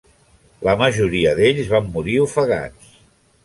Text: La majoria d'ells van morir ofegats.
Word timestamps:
La 0.67 0.73
majoria 0.79 1.35
d'ells 1.41 1.71
van 1.77 1.95
morir 1.99 2.19
ofegats. 2.27 2.93